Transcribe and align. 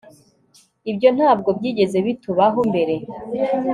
Ibyo 0.91 1.09
ntabwo 1.17 1.49
byigeze 1.57 1.97
bitubaho 2.05 2.59
mbere 2.69 2.95